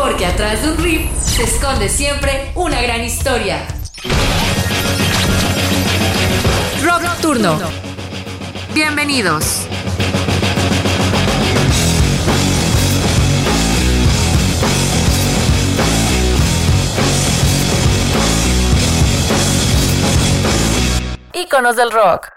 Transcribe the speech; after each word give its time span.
Porque 0.00 0.24
atrás 0.24 0.62
de 0.62 0.70
un 0.70 0.78
riff 0.78 1.10
se 1.20 1.42
esconde 1.42 1.86
siempre 1.86 2.52
una 2.54 2.80
gran 2.80 3.04
historia. 3.04 3.66
Rock, 6.82 7.02
Turno. 7.20 7.58
Bienvenidos. 8.72 9.66
íconos 21.34 21.76
del 21.76 21.90
rock. 21.90 22.28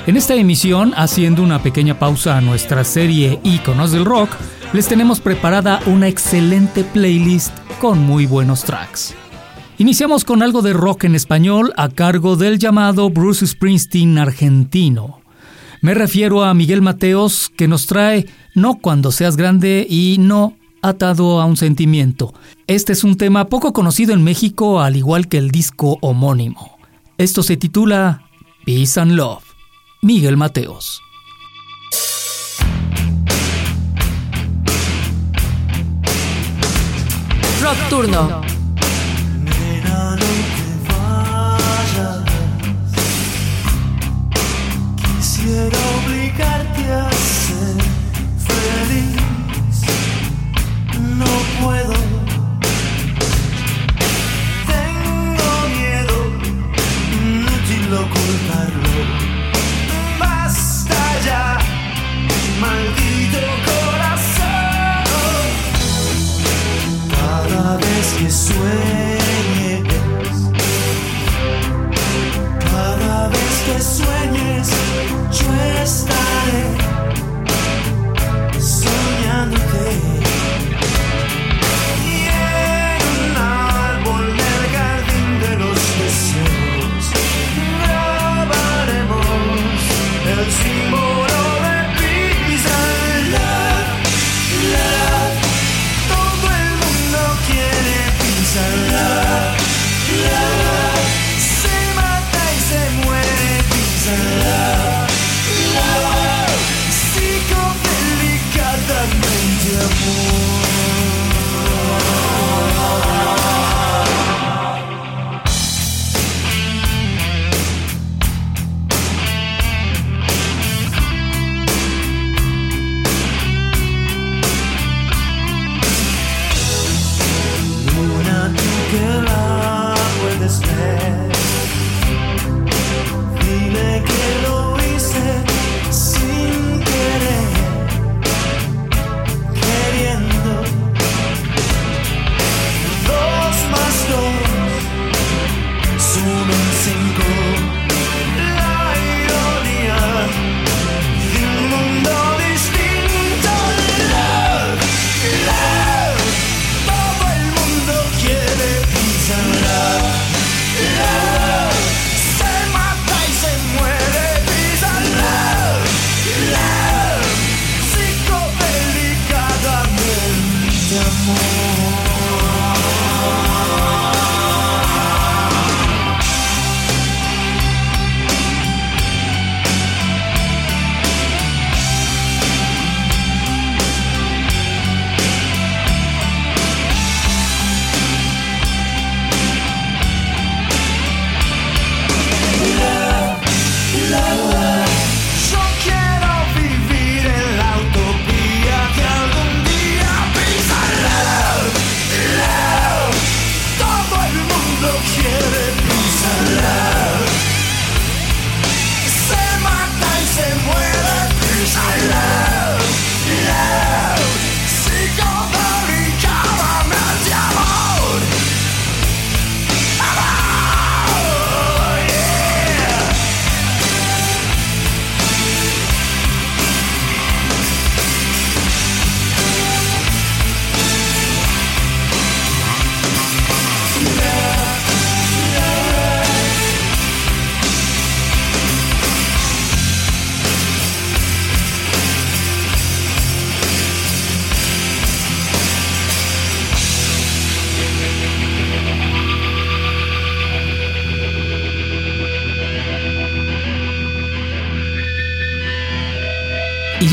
En 0.07 0.17
esta 0.17 0.33
emisión, 0.33 0.91
haciendo 0.97 1.43
una 1.43 1.61
pequeña 1.61 1.99
pausa 1.99 2.35
a 2.35 2.41
nuestra 2.41 2.83
serie 2.83 3.39
Iconos 3.43 3.91
del 3.91 4.05
Rock, 4.05 4.31
les 4.73 4.87
tenemos 4.87 5.19
preparada 5.19 5.79
una 5.85 6.07
excelente 6.07 6.83
playlist 6.83 7.57
con 7.79 7.99
muy 7.99 8.25
buenos 8.25 8.63
tracks. 8.63 9.15
Iniciamos 9.77 10.25
con 10.25 10.41
algo 10.41 10.61
de 10.61 10.73
rock 10.73 11.05
en 11.05 11.15
español 11.15 11.73
a 11.77 11.89
cargo 11.89 12.35
del 12.35 12.59
llamado 12.59 13.09
Bruce 13.09 13.45
Springsteen 13.45 14.17
argentino. 14.17 15.21
Me 15.81 15.93
refiero 15.93 16.43
a 16.43 16.53
Miguel 16.53 16.81
Mateos 16.81 17.51
que 17.55 17.67
nos 17.67 17.85
trae 17.85 18.25
No 18.55 18.79
cuando 18.79 19.11
seas 19.11 19.37
grande 19.37 19.85
y 19.87 20.17
no 20.19 20.57
atado 20.81 21.39
a 21.39 21.45
un 21.45 21.57
sentimiento. 21.57 22.33
Este 22.65 22.93
es 22.93 23.03
un 23.03 23.17
tema 23.17 23.47
poco 23.47 23.73
conocido 23.73 24.13
en 24.13 24.23
México 24.23 24.81
al 24.81 24.95
igual 24.95 25.27
que 25.27 25.37
el 25.37 25.51
disco 25.51 25.97
homónimo. 26.01 26.77
Esto 27.17 27.43
se 27.43 27.57
titula 27.57 28.23
Peace 28.65 28.99
and 28.99 29.11
Love. 29.13 29.43
Miguel 30.01 30.37
Mateos. 30.37 31.01
Rock 37.67 37.89
Turno. 37.89 38.41
Quiero 45.35 45.77
obligarte 45.97 46.91
a 46.91 47.16
el 90.47 90.96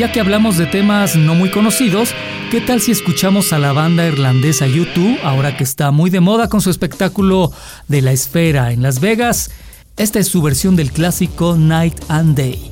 ya 0.04 0.12
que 0.12 0.20
hablamos 0.20 0.58
de 0.58 0.66
temas 0.66 1.16
no 1.16 1.34
muy 1.34 1.50
conocidos, 1.50 2.10
¿qué 2.50 2.60
tal 2.60 2.82
si 2.82 2.90
escuchamos 2.90 3.54
a 3.54 3.58
la 3.58 3.72
banda 3.72 4.06
irlandesa 4.06 4.66
U2, 4.66 5.20
ahora 5.24 5.56
que 5.56 5.64
está 5.64 5.92
muy 5.92 6.10
de 6.10 6.20
moda 6.20 6.50
con 6.50 6.60
su 6.60 6.68
espectáculo 6.68 7.52
de 7.88 8.02
la 8.02 8.12
esfera 8.12 8.72
en 8.72 8.82
Las 8.82 9.00
Vegas? 9.00 9.50
Esta 9.96 10.18
es 10.18 10.28
su 10.28 10.42
versión 10.42 10.76
del 10.76 10.92
clásico 10.92 11.56
Night 11.56 11.94
and 12.08 12.36
Day. 12.36 12.70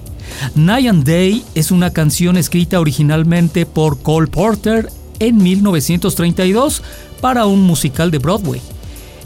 Night 0.56 0.88
and 0.88 1.04
Day 1.04 1.42
es 1.54 1.70
una 1.70 1.90
canción 1.90 2.36
escrita 2.36 2.78
originalmente 2.78 3.64
por 3.64 4.02
Cole 4.02 4.26
Porter 4.26 4.90
en 5.18 5.38
1932 5.38 6.82
para 7.22 7.46
un 7.46 7.62
musical 7.62 8.10
de 8.10 8.18
Broadway 8.18 8.60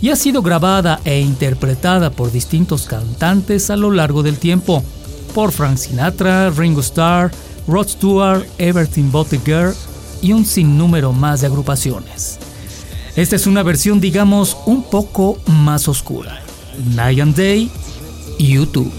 y 0.01 0.11
ha 0.11 0.17
sido 0.17 0.43
grabada 0.43 1.01
e 1.05 1.19
interpretada 1.19 2.11
por 2.11 2.31
distintos 2.31 2.87
cantantes 2.87 3.69
a 3.69 3.77
lo 3.77 3.91
largo 3.91 4.23
del 4.23 4.39
tiempo, 4.39 4.85
por 5.35 5.51
Frank 5.51 5.79
Sinatra, 5.79 6.51
Ringo 6.51 6.83
Starr, 6.83 7.33
Rod 7.67 7.89
Stewart, 7.89 8.47
Everton 8.59 9.11
Buttigieg 9.11 9.75
y 10.23 10.33
un 10.33 10.45
sinnúmero 10.45 11.13
más 11.13 11.41
de 11.41 11.49
agrupaciones. 11.49 12.39
Esta 13.17 13.37
es 13.37 13.47
una 13.47 13.63
versión, 13.63 14.01
digamos, 14.01 14.57
un 14.67 14.83
poco 14.83 15.39
más 15.47 15.89
oscura. 15.89 16.43
Night 16.95 17.21
and 17.21 17.35
Day, 17.35 17.71
YouTube. 18.39 18.93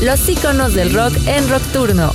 Los 0.00 0.28
iconos 0.28 0.74
del 0.74 0.92
rock 0.92 1.14
en 1.26 1.48
Rockturno. 1.48 2.12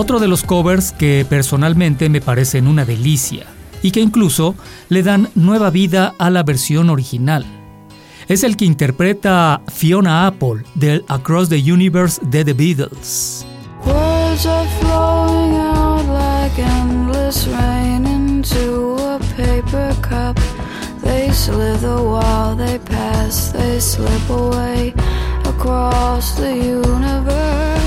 Otro 0.00 0.20
de 0.20 0.28
los 0.28 0.44
covers 0.44 0.92
que 0.92 1.26
personalmente 1.28 2.08
me 2.08 2.20
parecen 2.20 2.68
una 2.68 2.84
delicia 2.84 3.46
y 3.82 3.90
que 3.90 3.98
incluso 3.98 4.54
le 4.88 5.02
dan 5.02 5.28
nueva 5.34 5.70
vida 5.70 6.14
a 6.18 6.30
la 6.30 6.44
versión 6.44 6.88
original. 6.88 7.44
Es 8.28 8.44
el 8.44 8.56
que 8.56 8.64
interpreta 8.64 9.60
Fiona 9.66 10.28
Apple 10.28 10.62
del 10.76 11.04
Across 11.08 11.48
the 11.48 11.72
Universe 11.72 12.20
de 12.22 12.44
The 12.44 12.52
Beatles. 12.52 13.44
They 21.02 21.32
slither 21.32 22.02
while 22.02 22.54
they 22.56 22.78
pass, 22.78 23.52
they 23.52 23.80
slip 23.80 24.30
away 24.30 24.94
across 25.44 26.36
the 26.36 26.54
universe. 26.54 27.77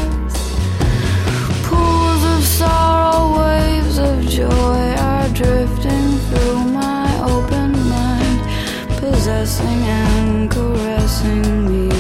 Sorrow, 2.62 3.39
waves 3.39 3.98
of 3.98 4.22
joy 4.30 4.84
are 5.10 5.30
drifting 5.30 6.10
through 6.27 6.60
my 6.65 7.08
open 7.24 7.72
mind, 7.89 8.39
possessing 9.00 9.82
and 9.98 10.51
caressing 10.51 11.65
me. 11.65 11.90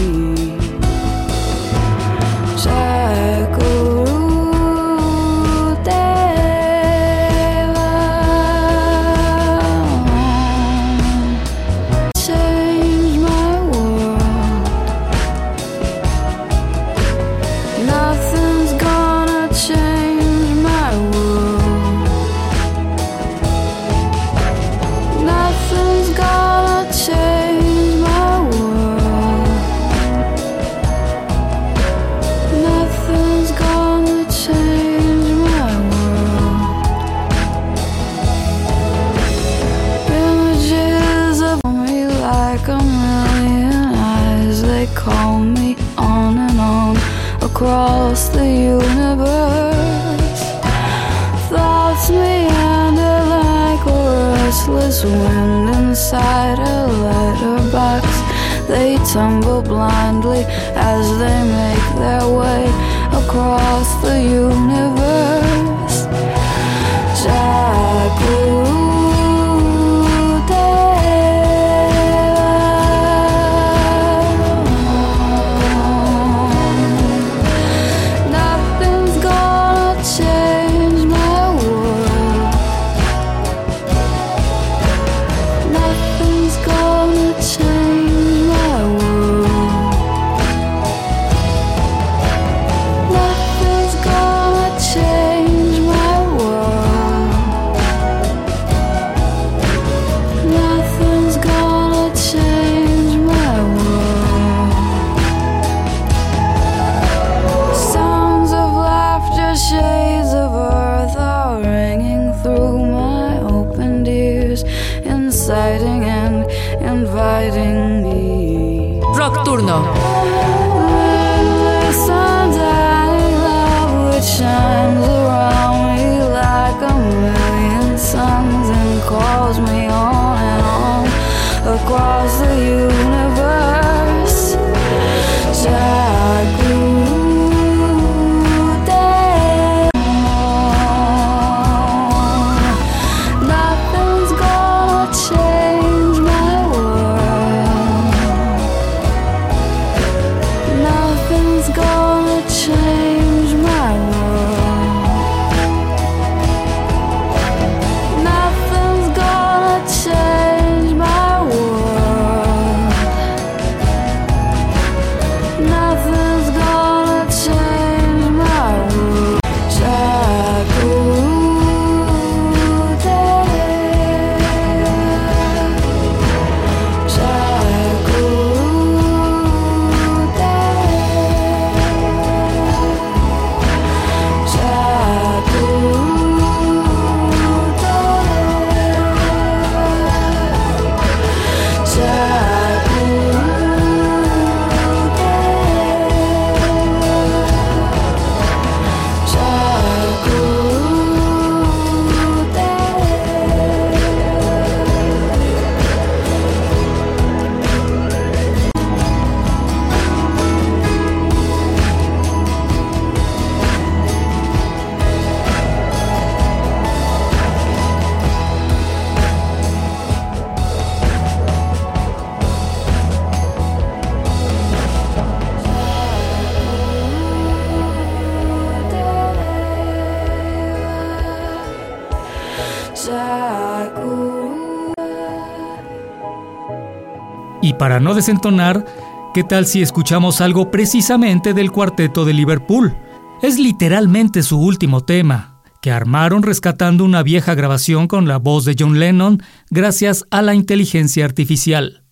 para 237.81 237.99
no 237.99 238.13
desentonar, 238.13 238.85
¿qué 239.33 239.43
tal 239.43 239.65
si 239.65 239.81
escuchamos 239.81 240.39
algo 240.39 240.69
precisamente 240.69 241.55
del 241.55 241.71
cuarteto 241.71 242.25
de 242.25 242.33
Liverpool? 242.33 242.95
Es 243.41 243.57
literalmente 243.57 244.43
su 244.43 244.59
último 244.59 245.01
tema, 245.01 245.63
que 245.81 245.91
armaron 245.91 246.43
rescatando 246.43 247.03
una 247.03 247.23
vieja 247.23 247.55
grabación 247.55 248.07
con 248.07 248.27
la 248.27 248.37
voz 248.37 248.65
de 248.65 248.75
John 248.77 248.99
Lennon 248.99 249.41
gracias 249.71 250.27
a 250.29 250.43
la 250.43 250.53
inteligencia 250.53 251.25
artificial. 251.25 252.03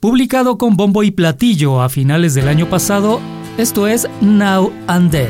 Publicado 0.00 0.56
con 0.56 0.78
bombo 0.78 1.02
y 1.02 1.10
platillo 1.10 1.82
a 1.82 1.90
finales 1.90 2.32
del 2.32 2.48
año 2.48 2.64
pasado, 2.70 3.20
esto 3.58 3.86
es 3.88 4.08
Now 4.22 4.72
and 4.86 5.10
Then, 5.10 5.28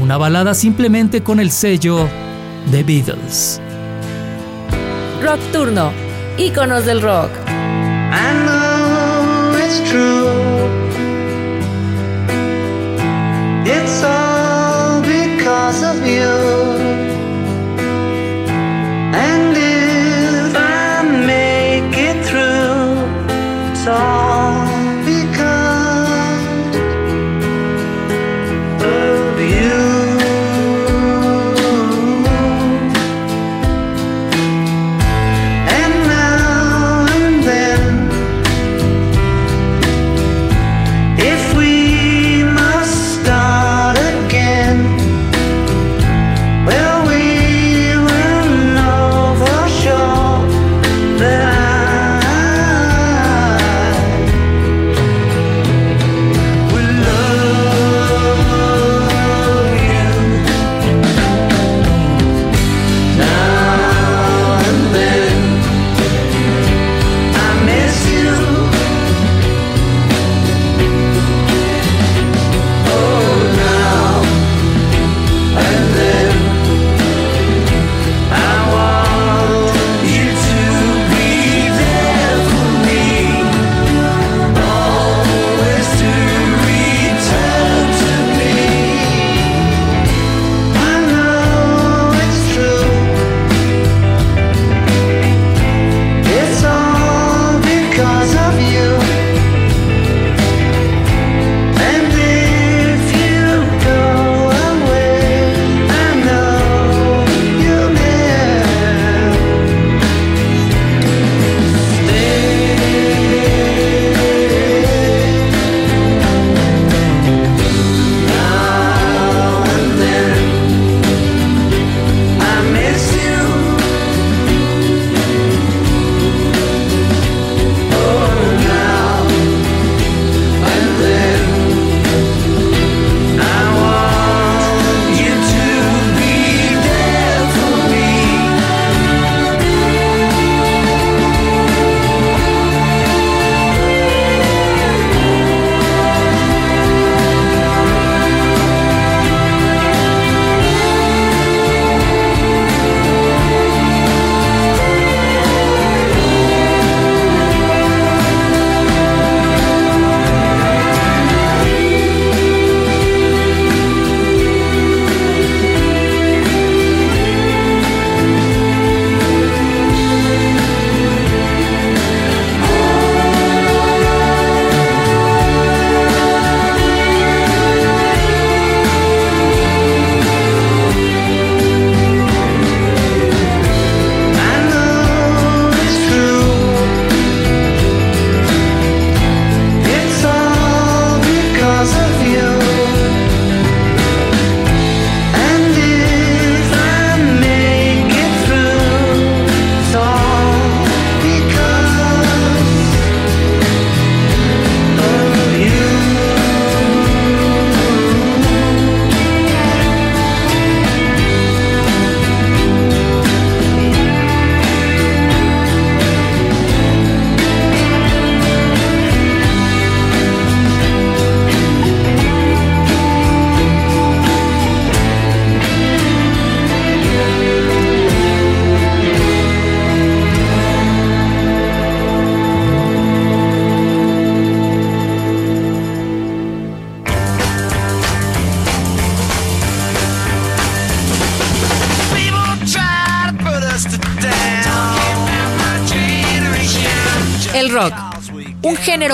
una 0.00 0.16
balada 0.16 0.54
simplemente 0.54 1.24
con 1.24 1.40
el 1.40 1.50
sello 1.50 2.08
The 2.70 2.84
Beatles. 2.84 3.60
Rock 5.20 5.40
Turno, 5.50 5.90
íconos 6.38 6.86
del 6.86 7.02
rock. 7.02 7.30
it's 9.74 9.90
true. 9.90 10.28
It's 13.64 14.02
all 14.02 15.00
because 15.00 15.82
of 15.82 16.06
you. 16.06 16.32
And 19.26 19.56
if 19.56 20.54
I 20.56 21.02
make 21.26 21.96
it 21.96 22.18
through, 22.26 23.72
it's 23.72 23.86
all. 23.86 24.31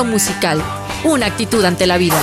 musical, 0.04 0.62
una 1.04 1.26
actitud 1.26 1.64
ante 1.64 1.86
la 1.86 1.98
vida. 1.98 2.16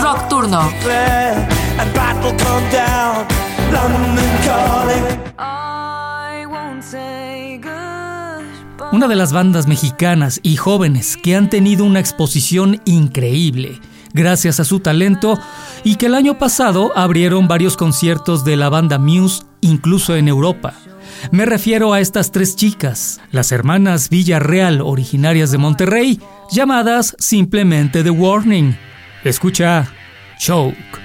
Rock 0.00 0.28
Turno. 0.28 0.70
Una 8.92 9.08
de 9.08 9.16
las 9.16 9.32
bandas 9.32 9.66
mexicanas 9.66 10.40
y 10.42 10.56
jóvenes 10.56 11.16
que 11.16 11.34
han 11.34 11.50
tenido 11.50 11.84
una 11.84 12.00
exposición 12.00 12.80
increíble 12.84 13.80
gracias 14.12 14.60
a 14.60 14.64
su 14.64 14.80
talento 14.80 15.38
y 15.82 15.96
que 15.96 16.06
el 16.06 16.14
año 16.14 16.38
pasado 16.38 16.92
abrieron 16.94 17.48
varios 17.48 17.76
conciertos 17.76 18.44
de 18.44 18.56
la 18.56 18.68
banda 18.68 18.98
Muse 18.98 19.42
incluso 19.60 20.14
en 20.16 20.28
Europa. 20.28 20.74
Me 21.30 21.46
refiero 21.46 21.92
a 21.92 22.00
estas 22.00 22.30
tres 22.30 22.56
chicas, 22.56 23.20
las 23.30 23.52
hermanas 23.52 24.08
Villarreal 24.08 24.80
originarias 24.80 25.50
de 25.50 25.58
Monterrey, 25.58 26.20
llamadas 26.50 27.16
simplemente 27.18 28.02
The 28.02 28.10
Warning. 28.10 28.76
Escucha, 29.24 29.88
Choke. 30.38 31.03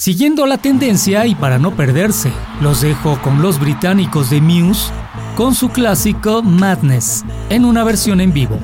Siguiendo 0.00 0.46
la 0.46 0.56
tendencia 0.56 1.26
y 1.26 1.34
para 1.34 1.58
no 1.58 1.72
perderse, 1.72 2.32
los 2.62 2.80
dejo 2.80 3.20
con 3.20 3.42
los 3.42 3.60
británicos 3.60 4.30
de 4.30 4.40
Muse 4.40 4.90
con 5.36 5.54
su 5.54 5.68
clásico 5.68 6.42
Madness 6.42 7.22
en 7.50 7.66
una 7.66 7.84
versión 7.84 8.22
en 8.22 8.32
vivo. 8.32 8.58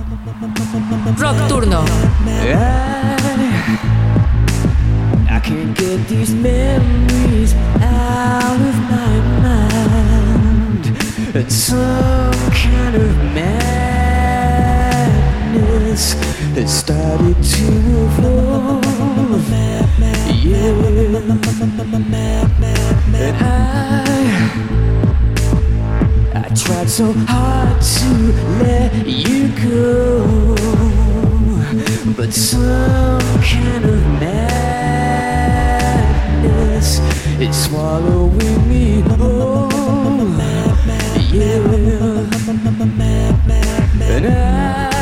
Rock 1.19 1.37
Turno. 1.47 1.85
I 5.29 5.39
can't 5.43 5.77
get 5.79 6.09
these 6.09 6.33
memories 6.33 7.55
out 7.83 8.59
of 8.59 8.75
my 8.89 9.21
mind. 9.43 10.87
It's 11.35 11.55
some 11.55 12.33
kind 12.53 12.97
of 12.97 13.15
madness 13.35 13.77
that 16.55 16.67
started 16.67 17.37
to 17.43 17.67
evolve. 18.07 18.46
And 23.19 23.37
I, 23.41 23.45
I 26.35 26.37
tried 26.55 26.91
so 26.91 27.13
hard 27.27 27.81
to 27.81 28.09
let 28.63 29.07
you 29.07 29.49
go, 29.65 30.55
but 32.17 32.35
some 32.35 33.21
kind 33.41 33.85
of 33.85 34.05
madness 34.21 34.51
is 37.41 37.57
swallowing 37.65 38.69
me 38.69 39.01
whole. 39.01 39.71
Yeah, 41.33 41.61
and 44.01 44.27
I, 44.27 44.96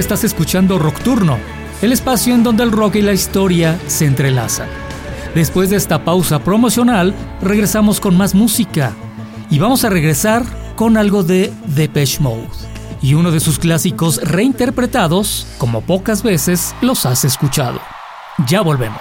estás 0.00 0.24
escuchando 0.24 0.78
Rock 0.78 1.00
Turno, 1.00 1.38
el 1.82 1.92
espacio 1.92 2.34
en 2.34 2.42
donde 2.42 2.62
el 2.62 2.72
rock 2.72 2.96
y 2.96 3.02
la 3.02 3.12
historia 3.12 3.78
se 3.86 4.06
entrelazan. 4.06 4.68
Después 5.34 5.70
de 5.70 5.76
esta 5.76 6.04
pausa 6.04 6.38
promocional, 6.40 7.14
regresamos 7.42 8.00
con 8.00 8.16
más 8.16 8.34
música. 8.34 8.92
Y 9.50 9.58
vamos 9.58 9.84
a 9.84 9.90
regresar 9.90 10.44
con 10.76 10.96
algo 10.96 11.22
de 11.22 11.52
Depeche 11.66 12.20
Mode. 12.20 12.48
Y 13.02 13.14
uno 13.14 13.30
de 13.30 13.40
sus 13.40 13.58
clásicos 13.58 14.20
reinterpretados, 14.22 15.46
como 15.58 15.80
pocas 15.80 16.22
veces 16.22 16.74
los 16.80 17.06
has 17.06 17.24
escuchado. 17.24 17.80
Ya 18.46 18.60
volvemos. 18.60 19.00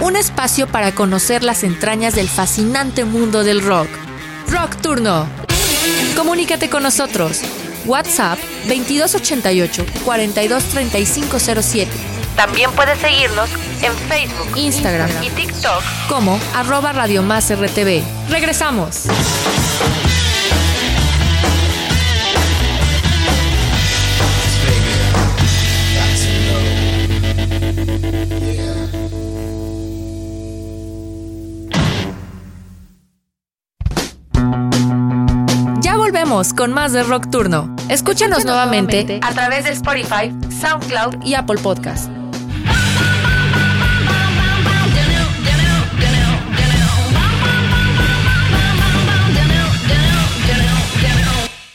Un 0.00 0.16
espacio 0.16 0.66
para 0.66 0.92
conocer 0.92 1.44
las 1.44 1.62
entrañas 1.62 2.14
del 2.14 2.28
fascinante 2.28 3.04
mundo 3.04 3.44
del 3.44 3.62
rock. 3.62 3.88
Rock 4.50 4.76
Turno. 4.76 5.41
Comunícate 6.22 6.70
con 6.70 6.84
nosotros. 6.84 7.40
WhatsApp 7.84 8.38
2288 8.68 9.84
423507. 10.04 11.90
También 12.36 12.70
puedes 12.76 12.96
seguirnos 13.00 13.50
en 13.82 13.92
Facebook, 14.08 14.56
Instagram 14.56 15.10
y 15.20 15.30
TikTok 15.30 15.82
como 16.08 16.38
arroba 16.54 16.92
Radio 16.92 17.24
Más 17.24 17.52
RTV. 17.52 18.04
Regresamos. 18.30 19.08
con 36.32 36.72
más 36.72 36.94
de 36.94 37.02
Rock 37.02 37.30
Turno. 37.30 37.76
Escúchanos, 37.90 38.46
nuevamente, 38.46 39.04
nuevamente 39.04 39.20
a 39.26 39.34
través 39.34 39.64
de 39.64 39.70
Spotify, 39.72 40.34
SoundCloud 40.62 41.22
y 41.22 41.34
Apple 41.34 41.58
Podcast. 41.62 42.08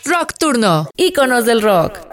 Rock 0.06 0.34
Turno, 0.39 0.89
íconos 0.98 1.46
del 1.46 1.62
rock. 1.62 2.07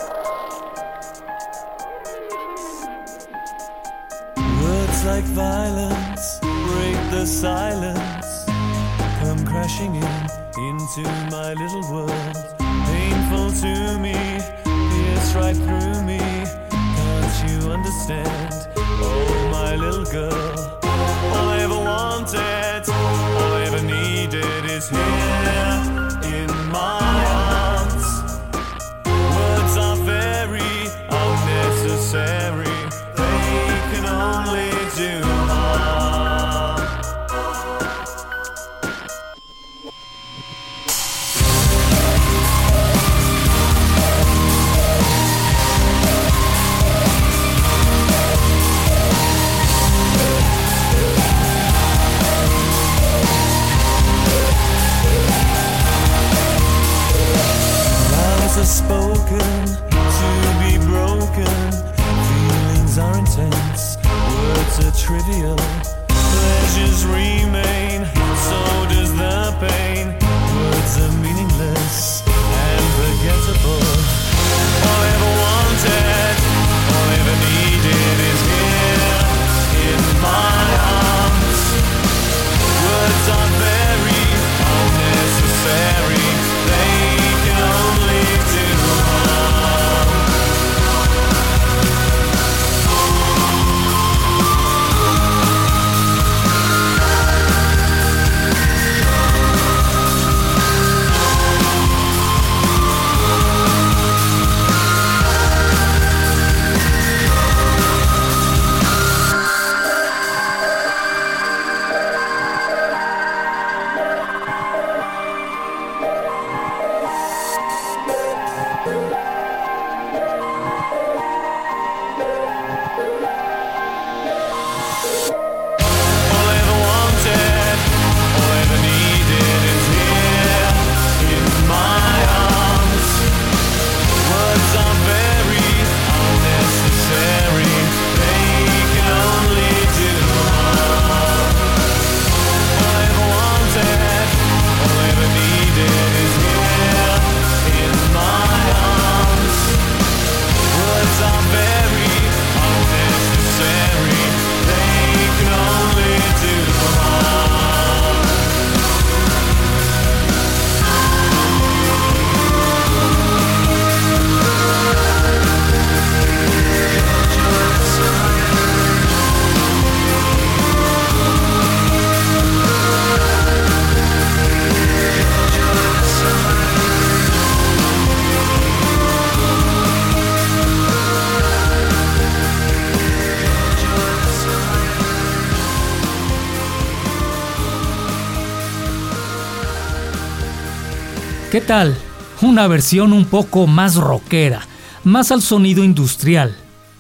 ¿Qué 191.54 191.60
tal? 191.60 191.94
Una 192.42 192.66
versión 192.66 193.12
un 193.12 193.26
poco 193.26 193.68
más 193.68 193.94
rockera, 193.94 194.62
más 195.04 195.30
al 195.30 195.40
sonido 195.40 195.84
industrial. 195.84 196.52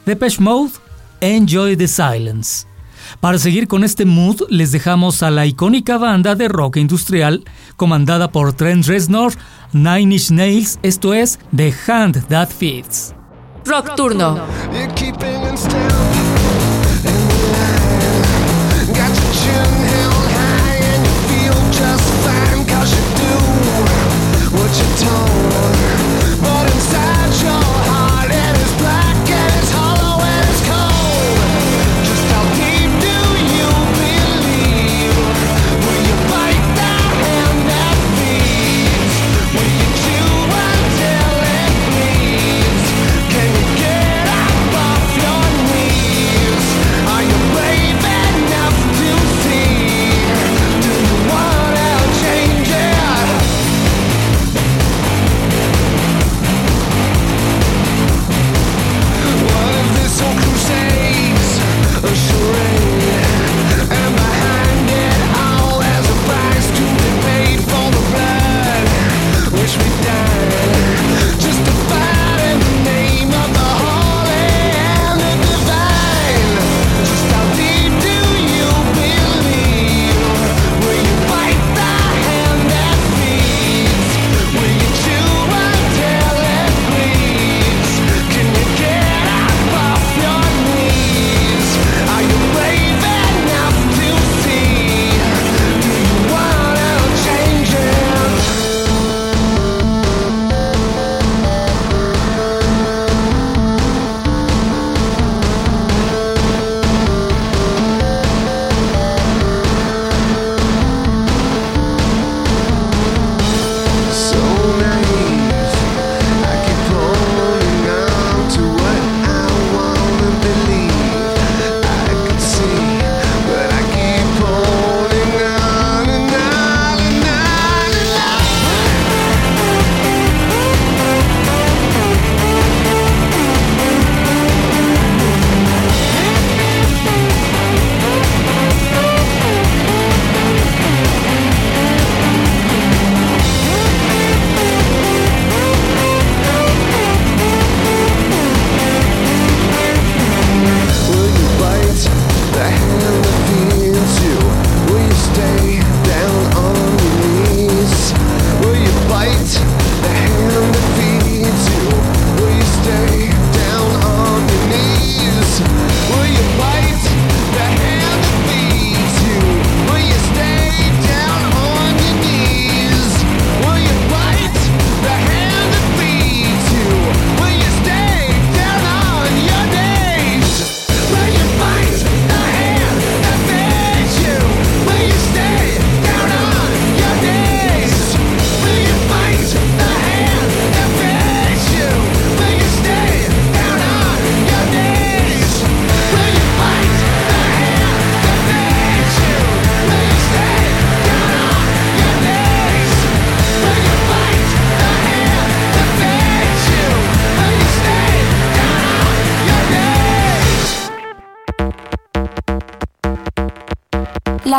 Depeche 0.06 0.40
Mode, 0.40 0.70
Enjoy 1.20 1.76
the 1.76 1.88
Silence. 1.88 2.64
Para 3.18 3.38
seguir 3.38 3.66
con 3.66 3.82
este 3.82 4.04
mood, 4.04 4.42
les 4.50 4.70
dejamos 4.70 5.24
a 5.24 5.32
la 5.32 5.44
icónica 5.44 5.98
banda 5.98 6.36
de 6.36 6.46
rock 6.46 6.76
industrial 6.76 7.42
comandada 7.74 8.30
por 8.30 8.52
Trent 8.52 8.86
Reznor, 8.86 9.32
Nine 9.72 10.14
Inch 10.14 10.30
Nails, 10.30 10.78
esto 10.84 11.14
es 11.14 11.40
The 11.56 11.74
Hand 11.88 12.24
That 12.28 12.50
Feeds. 12.50 13.12
Rock, 13.64 13.96
turno. 13.96 14.38
such 24.74 25.02
a 25.02 25.04
tone 25.04 25.93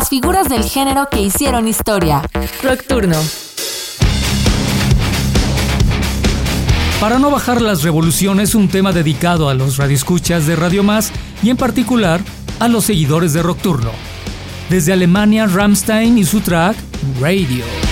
figuras 0.10 0.50
del 0.50 0.64
género 0.64 1.08
que 1.10 1.22
hicieron 1.22 1.68
historia. 1.68 2.22
Nocturno. 2.64 3.18
Para 7.00 7.20
no 7.20 7.30
bajar 7.30 7.62
las 7.62 7.84
revoluciones, 7.84 8.56
un 8.56 8.68
tema 8.68 8.92
dedicado 8.92 9.50
a 9.50 9.54
los 9.54 9.78
radioescuchas 9.78 10.48
de 10.48 10.56
Radio 10.56 10.82
Más 10.82 11.12
y 11.44 11.50
en 11.50 11.58
particular 11.58 12.22
a 12.60 12.68
los 12.68 12.86
seguidores 12.86 13.34
de 13.34 13.44
Rockturno. 13.44 13.92
Desde 14.70 14.94
Alemania, 14.94 15.46
Rammstein 15.46 16.18
y 16.18 16.26
su 16.26 16.42
track 16.42 16.76
Radio. 17.20 17.85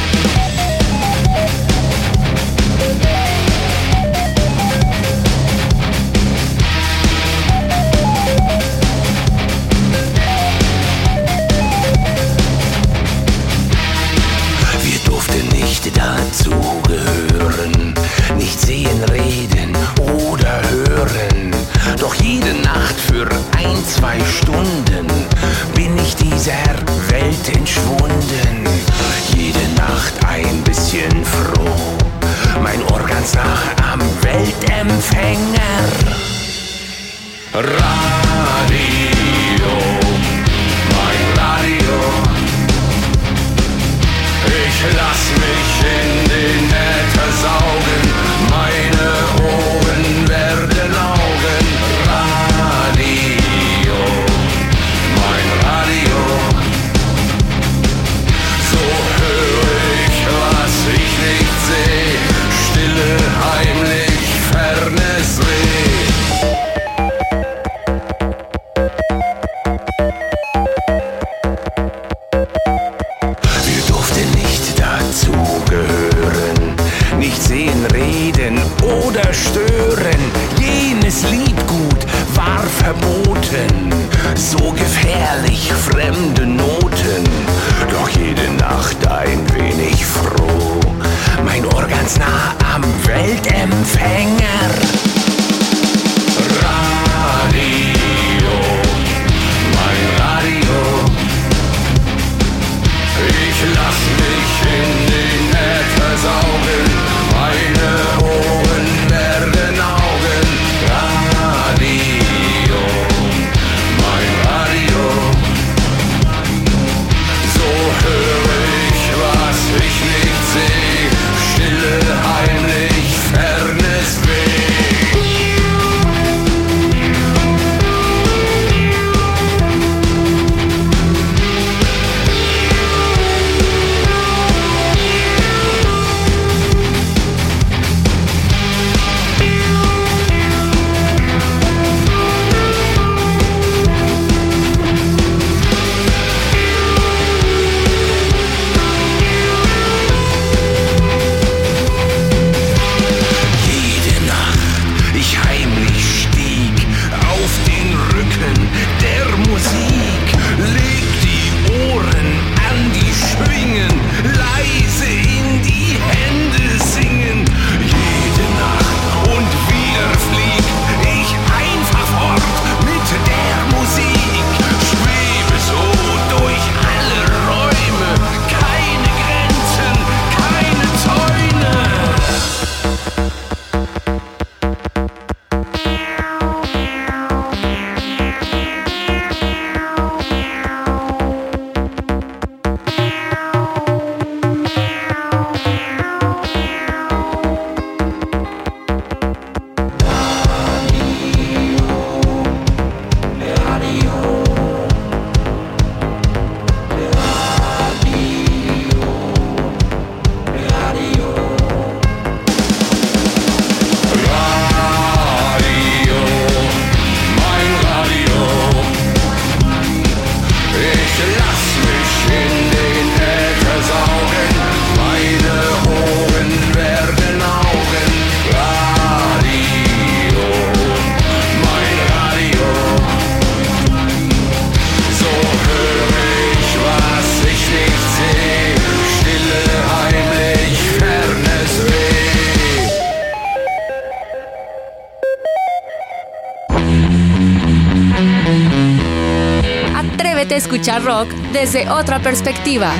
escucha 250.83 250.99
rock 250.99 251.29
desde 251.53 251.89
otra 251.89 252.19
perspectiva. 252.19 252.91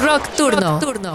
Rock 0.00 0.34
Turno. 0.34 0.70
Rock 0.70 0.80
turno. 0.80 1.12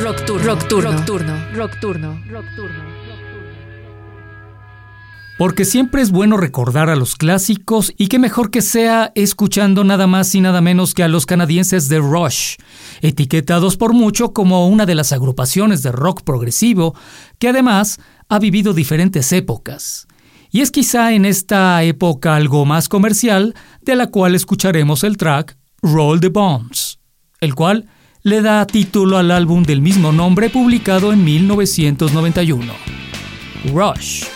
Rock 0.00 0.24
Turno. 0.24 0.46
Rock 0.46 0.66
Turno. 0.66 0.90
Rock 0.92 1.04
Turno. 1.04 1.34
Rock 1.52 1.78
Turno. 1.80 2.20
Rock 2.30 2.54
turno. 2.54 2.95
Porque 5.38 5.66
siempre 5.66 6.00
es 6.00 6.10
bueno 6.10 6.38
recordar 6.38 6.88
a 6.88 6.96
los 6.96 7.14
clásicos 7.14 7.92
y 7.98 8.08
qué 8.08 8.18
mejor 8.18 8.50
que 8.50 8.62
sea 8.62 9.12
escuchando 9.14 9.84
nada 9.84 10.06
más 10.06 10.34
y 10.34 10.40
nada 10.40 10.62
menos 10.62 10.94
que 10.94 11.02
a 11.02 11.08
los 11.08 11.26
canadienses 11.26 11.90
de 11.90 11.98
Rush, 11.98 12.56
etiquetados 13.02 13.76
por 13.76 13.92
mucho 13.92 14.32
como 14.32 14.66
una 14.66 14.86
de 14.86 14.94
las 14.94 15.12
agrupaciones 15.12 15.82
de 15.82 15.92
rock 15.92 16.22
progresivo 16.22 16.94
que 17.38 17.48
además 17.48 18.00
ha 18.30 18.38
vivido 18.38 18.72
diferentes 18.72 19.30
épocas. 19.32 20.06
Y 20.50 20.62
es 20.62 20.70
quizá 20.70 21.12
en 21.12 21.26
esta 21.26 21.82
época 21.82 22.34
algo 22.34 22.64
más 22.64 22.88
comercial 22.88 23.54
de 23.82 23.94
la 23.94 24.06
cual 24.06 24.34
escucharemos 24.34 25.04
el 25.04 25.18
track 25.18 25.58
Roll 25.82 26.18
the 26.20 26.28
Bombs, 26.28 26.98
el 27.40 27.54
cual 27.54 27.90
le 28.22 28.40
da 28.40 28.66
título 28.66 29.18
al 29.18 29.30
álbum 29.30 29.64
del 29.64 29.82
mismo 29.82 30.12
nombre 30.12 30.48
publicado 30.48 31.12
en 31.12 31.22
1991. 31.22 32.72
Rush. 33.74 34.35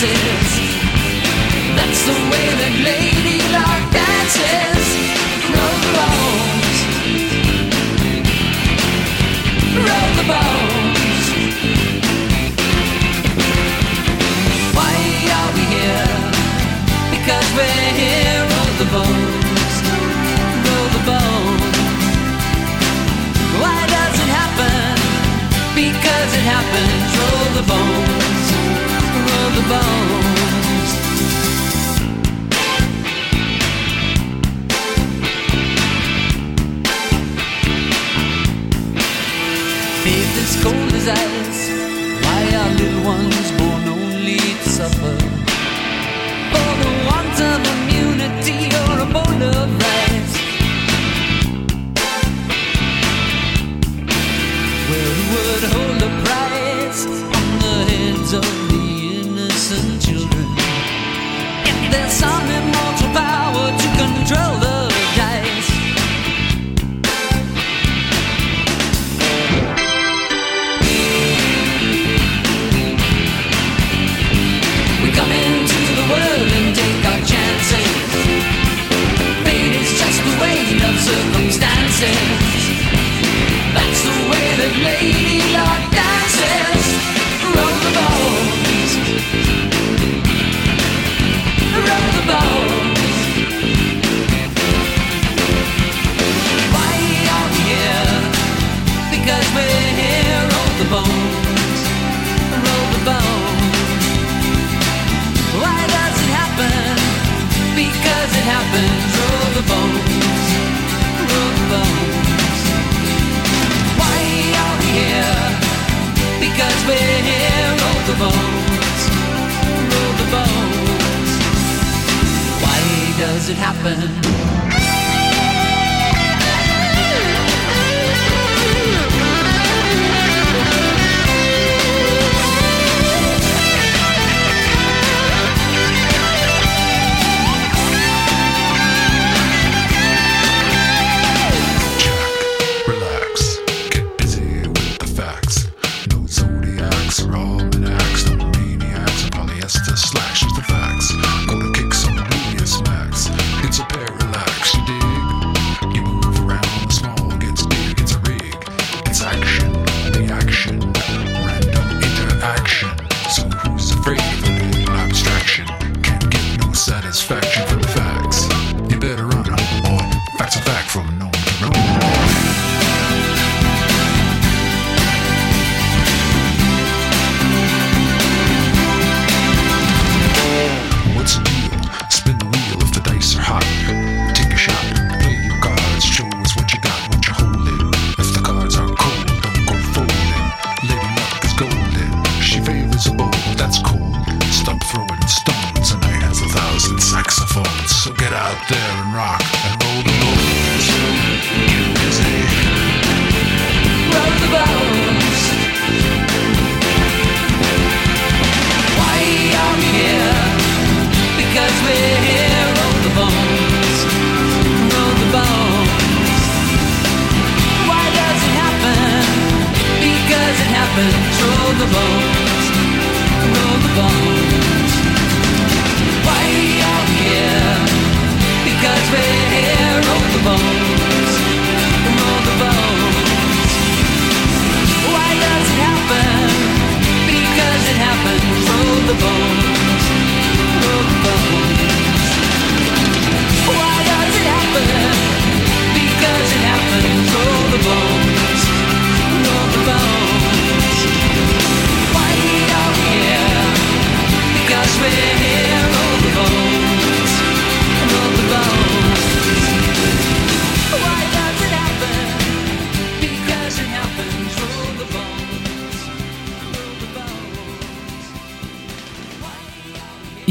dances. 0.00 0.62
That's 1.74 2.02
the 2.06 2.14
way 2.30 2.46
that 2.60 2.74
Lady 2.86 3.42
Luck 3.50 3.82
dances. 3.90 4.86
Roll 5.50 5.78
the 5.82 5.90
bones. 5.98 6.78
Roll 9.74 10.10
the 10.18 10.26
bones. 10.30 11.24
Why 14.76 14.94
are 15.34 15.50
we 15.58 15.64
here? 15.66 16.14
Because 17.10 17.46
we're 17.58 17.92
here. 17.98 18.38
Roll 18.54 18.74
the 18.78 18.88
bones. 18.94 19.74
Roll 20.62 20.88
the 20.94 21.02
bones. 21.10 21.76
Why 23.58 23.78
does 23.96 24.14
it 24.14 24.30
happen? 24.30 24.94
Because 25.74 26.30
it 26.38 26.44
happens. 26.46 27.08
Roll 27.18 27.48
the 27.58 27.66
bones 27.66 28.07
move 29.68 30.12
on 30.12 30.17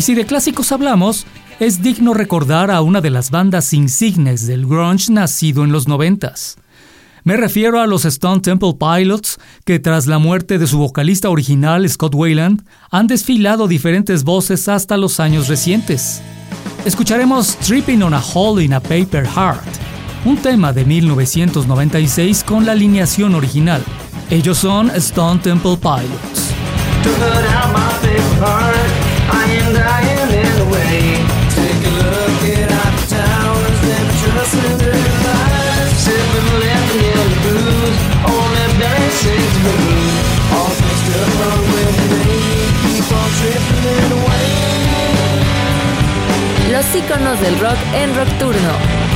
si 0.07 0.15
de 0.15 0.25
clásicos 0.25 0.71
hablamos, 0.71 1.25
es 1.59 1.81
digno 1.81 2.13
recordar 2.13 2.71
a 2.71 2.79
una 2.79 3.01
de 3.01 3.09
las 3.09 3.29
bandas 3.29 3.73
insignes 3.73 4.47
del 4.47 4.65
grunge 4.65 5.11
nacido 5.11 5.65
en 5.65 5.73
los 5.73 5.89
noventas. 5.89 6.55
Me 7.25 7.35
refiero 7.35 7.81
a 7.81 7.87
los 7.87 8.05
Stone 8.05 8.39
Temple 8.39 8.75
Pilots, 8.79 9.37
que 9.65 9.79
tras 9.79 10.07
la 10.07 10.17
muerte 10.17 10.59
de 10.59 10.65
su 10.65 10.77
vocalista 10.77 11.29
original 11.29 11.89
Scott 11.89 12.15
Wayland, 12.15 12.63
han 12.89 13.07
desfilado 13.07 13.67
diferentes 13.67 14.23
voces 14.23 14.69
hasta 14.69 14.95
los 14.95 15.19
años 15.19 15.49
recientes. 15.49 16.21
Escucharemos 16.85 17.57
Tripping 17.57 18.01
on 18.01 18.13
a 18.13 18.21
Hole 18.33 18.63
in 18.63 18.75
a 18.75 18.79
Paper 18.79 19.27
Heart, 19.27 19.67
un 20.23 20.37
tema 20.37 20.71
de 20.71 20.85
1996 20.85 22.45
con 22.45 22.65
la 22.65 22.71
alineación 22.71 23.35
original. 23.35 23.83
Ellos 24.29 24.57
son 24.57 24.89
Stone 24.91 25.41
Temple 25.41 25.75
Pilots. 25.75 26.53
Los 46.71 46.95
íconos 46.95 47.41
del 47.41 47.59
rock 47.59 47.77
en 47.93 48.15
Rockturno. 48.15 49.06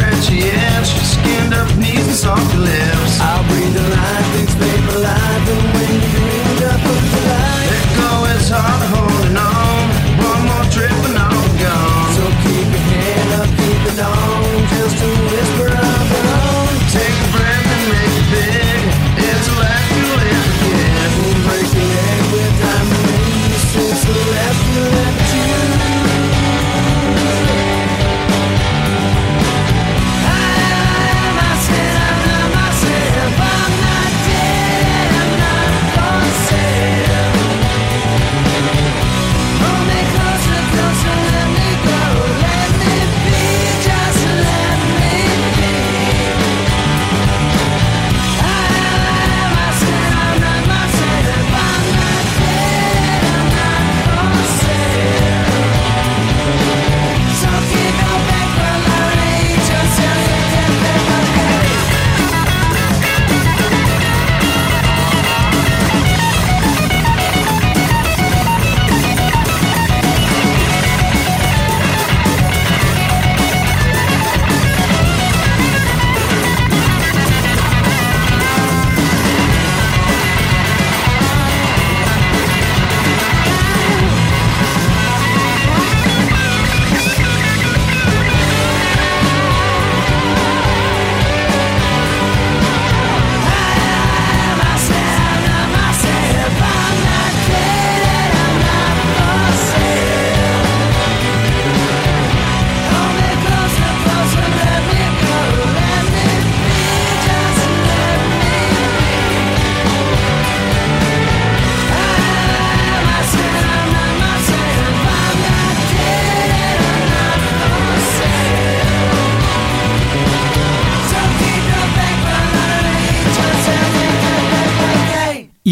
stretchy 0.00 0.50
and 0.50 0.86
skinned 0.86 1.54
up 1.54 1.68
knees 1.76 2.06
and 2.06 2.16
soft 2.16 2.56
lips. 2.56 3.20
I'll 3.20 3.44
breathe 3.48 3.74
the 3.74 3.82
light, 3.82 4.26
things 4.34 4.54
paper 4.54 4.96
alive, 4.96 5.48
and 5.54 5.64
when 5.74 5.94
you 6.12 6.22
end 6.40 6.62
up 6.72 6.80
alive, 6.80 7.70
let 7.70 7.86
go 7.96 8.10
is 8.34 8.48
hard, 8.48 9.09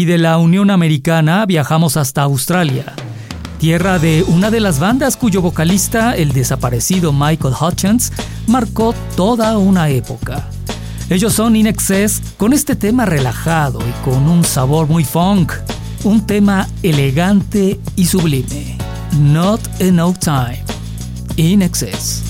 de 0.09 0.17
la 0.17 0.39
Unión 0.39 0.71
Americana 0.71 1.45
viajamos 1.45 1.95
hasta 1.95 2.23
Australia, 2.23 2.95
tierra 3.59 3.99
de 3.99 4.25
una 4.27 4.49
de 4.49 4.59
las 4.59 4.79
bandas 4.79 5.15
cuyo 5.15 5.39
vocalista, 5.39 6.15
el 6.15 6.31
desaparecido 6.31 7.13
Michael 7.13 7.53
Hutchins, 7.53 8.11
marcó 8.47 8.95
toda 9.15 9.55
una 9.59 9.89
época. 9.89 10.49
Ellos 11.11 11.33
son 11.33 11.55
In 11.55 11.67
Excess 11.67 12.23
con 12.37 12.53
este 12.53 12.75
tema 12.75 13.05
relajado 13.05 13.81
y 13.81 14.03
con 14.03 14.27
un 14.27 14.43
sabor 14.43 14.87
muy 14.87 15.03
funk, 15.03 15.53
un 16.03 16.25
tema 16.25 16.67
elegante 16.81 17.79
y 17.95 18.05
sublime. 18.07 18.79
Not 19.19 19.61
Enough 19.79 20.17
Time. 20.17 20.63
In 21.35 21.61
Excess. 21.61 22.23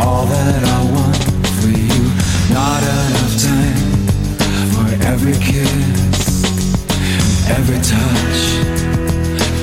All 0.00 0.24
that 0.24 0.64
I 0.64 0.80
want 0.94 1.16
for 1.60 1.68
you. 1.68 2.02
Not 2.54 2.82
enough 2.82 3.34
time 3.50 3.90
for 4.72 4.86
every 5.12 5.34
kiss, 5.34 6.44
every 7.56 7.80
touch, 7.94 8.40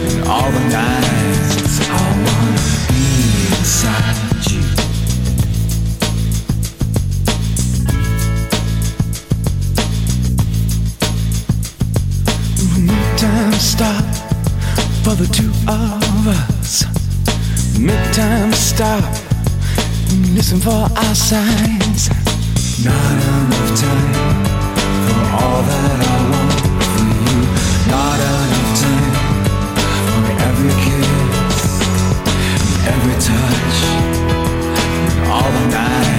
and 0.07 0.27
all 0.27 0.49
the 0.51 0.63
nights 0.69 1.75
I 1.89 2.05
wanna 2.25 2.65
be 2.89 3.03
inside 3.57 4.17
you. 4.51 4.65
Midtime 12.87 13.53
stop 13.73 14.05
for 15.03 15.15
the 15.15 15.27
two 15.37 15.51
of 15.67 16.27
us. 16.27 16.83
Midtime 17.79 18.53
stop. 18.53 19.26
Listen 20.09 20.59
for 20.59 20.71
our 20.71 21.15
signs. 21.15 22.09
Not 22.85 23.11
enough 23.11 23.71
time 23.79 24.45
for 25.05 25.19
all 25.35 25.61
that 25.63 25.99
I 25.99 26.17
want 26.31 26.53
for 26.93 27.05
you. 27.25 27.39
Not 27.91 28.19
enough 28.19 28.71
time 28.83 29.13
for 30.07 30.31
every 30.47 30.73
kiss, 30.85 31.59
every 32.87 33.17
touch, 33.19 33.77
all 35.27 35.51
the 35.51 35.63
nights 35.71 36.16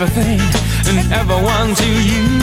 everything 0.00 0.40
and 0.88 1.12
everyone 1.12 1.74
to 1.74 1.86
you. 2.02 2.33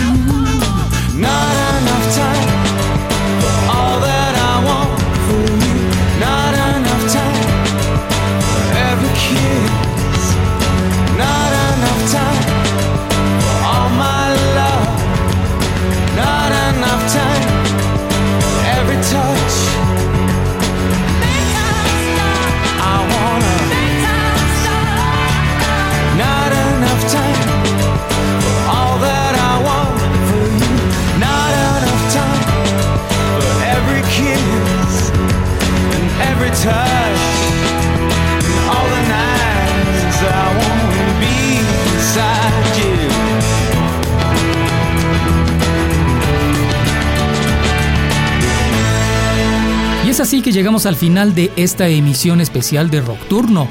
Llegamos 50.72 50.86
al 50.86 50.95
final 50.95 51.36
de 51.36 51.51
esta 51.57 51.89
emisión 51.89 52.39
especial 52.39 52.89
de 52.89 53.01
Rockturno. 53.01 53.67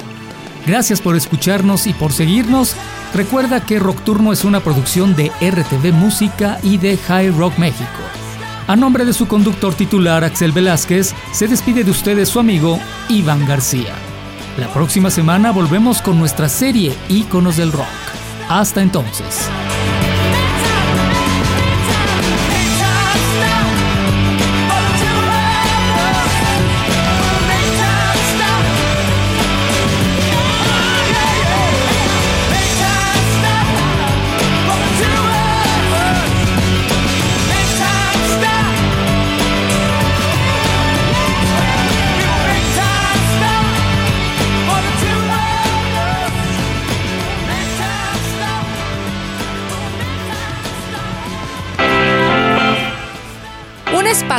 Gracias 0.67 1.01
por 1.01 1.17
escucharnos 1.17 1.87
y 1.87 1.95
por 1.95 2.13
seguirnos. 2.13 2.75
Recuerda 3.15 3.65
que 3.65 3.79
Rockturno 3.79 4.35
es 4.35 4.45
una 4.45 4.61
producción 4.61 5.17
de 5.17 5.33
RTV 5.41 5.95
Música 5.95 6.59
y 6.63 6.77
de 6.77 6.99
High 6.99 7.31
Rock 7.31 7.57
México. 7.57 8.03
A 8.67 8.77
nombre 8.77 9.07
de 9.07 9.15
su 9.15 9.27
conductor 9.27 9.73
titular 9.73 10.25
Axel 10.25 10.53
Velázquez, 10.53 11.15
se 11.33 11.49
despide 11.49 11.85
de 11.85 11.91
ustedes 11.91 12.29
su 12.29 12.39
amigo 12.39 12.79
Iván 13.09 13.47
García. 13.47 13.95
La 14.59 14.71
próxima 14.71 15.09
semana 15.09 15.53
volvemos 15.53 16.03
con 16.03 16.19
nuestra 16.19 16.51
serie 16.51 16.95
Íconos 17.09 17.57
del 17.57 17.73
Rock. 17.73 17.87
Hasta 18.51 18.83
entonces. 18.83 19.49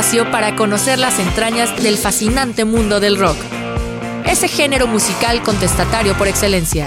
Espacio 0.02 0.28
para 0.32 0.56
conocer 0.56 0.98
las 0.98 1.20
entrañas 1.20 1.80
del 1.80 1.96
fascinante 1.96 2.64
mundo 2.64 2.98
del 2.98 3.16
rock. 3.16 3.36
Ese 4.26 4.48
género 4.48 4.88
musical 4.88 5.42
contestatario 5.44 6.16
por 6.18 6.26
excelencia. 6.26 6.84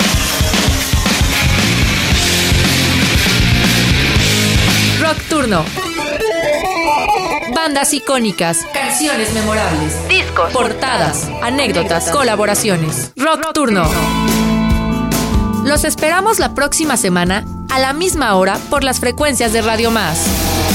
Rock 5.00 5.18
Turno. 5.30 5.64
Bandas 7.56 7.94
icónicas, 7.94 8.66
canciones 8.74 9.34
memorables, 9.34 10.08
discos, 10.10 10.52
portadas, 10.52 11.30
anécdotas, 11.42 12.10
colaboraciones. 12.10 13.14
Rock 13.16 13.54
Turno. 13.54 13.90
Los 15.64 15.86
esperamos 15.86 16.40
la 16.40 16.54
próxima 16.54 16.98
semana 16.98 17.46
a 17.72 17.80
la 17.80 17.94
misma 17.94 18.36
hora 18.36 18.60
por 18.70 18.84
las 18.84 19.00
frecuencias 19.00 19.54
de 19.54 19.62
Radio 19.62 19.90
Más. 19.90 20.75